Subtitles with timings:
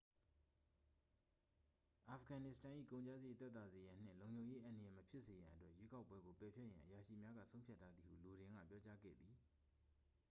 [2.07, 9.33] အာဖဂန်နစ္စတန်၏ ကုန်ကျစရိတ် သက်သာစေရန်နှင့်လုံခြုံရေး အန္တရာယ် မဖြစ်စေရန်အတွက် ရွေးကောက်ပွဲကို ပယ်ဖျက်ရန် အရာရှိများက ဆုံးဖြတ်ထားသည်ဟု လိုဒင်က ပြောကြားခဲ့သည်